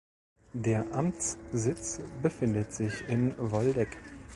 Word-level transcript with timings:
Der 0.55 0.91
Amtssitz 0.95 1.99
befindet 2.23 2.73
sich 2.73 3.07
in 3.07 3.35
Woldegk. 3.37 3.97